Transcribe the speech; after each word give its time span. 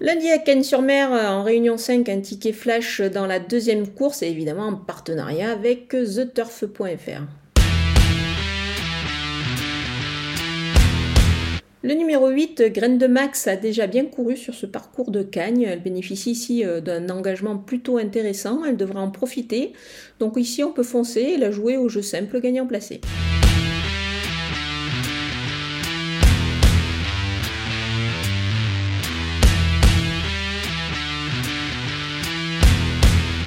Lundi 0.00 0.28
à 0.28 0.38
Cannes-sur-Mer, 0.38 1.12
euh, 1.12 1.28
en 1.28 1.44
Réunion 1.44 1.76
5, 1.76 2.08
un 2.08 2.20
ticket 2.20 2.52
flash 2.52 3.00
dans 3.00 3.26
la 3.26 3.38
deuxième 3.38 3.86
course 3.86 4.22
et 4.22 4.26
évidemment 4.26 4.66
en 4.66 4.74
partenariat 4.74 5.52
avec 5.52 5.90
TheTurf.fr. 5.90 7.22
Le 11.84 11.94
numéro 11.94 12.28
8, 12.28 12.72
Graine 12.72 12.98
de 12.98 13.06
Max, 13.06 13.46
a 13.46 13.54
déjà 13.54 13.86
bien 13.86 14.06
couru 14.06 14.36
sur 14.36 14.54
ce 14.54 14.66
parcours 14.66 15.12
de 15.12 15.22
Cagnes. 15.22 15.62
Elle 15.62 15.82
bénéficie 15.82 16.32
ici 16.32 16.64
euh, 16.64 16.80
d'un 16.80 17.08
engagement 17.08 17.56
plutôt 17.56 17.96
intéressant. 17.98 18.64
Elle 18.64 18.76
devra 18.76 19.00
en 19.00 19.12
profiter. 19.12 19.74
Donc 20.18 20.36
ici, 20.36 20.64
on 20.64 20.72
peut 20.72 20.82
foncer 20.82 21.20
et 21.20 21.36
la 21.36 21.52
jouer 21.52 21.76
au 21.76 21.88
jeu 21.88 22.02
simple 22.02 22.40
gagnant 22.40 22.66
placé. 22.66 23.00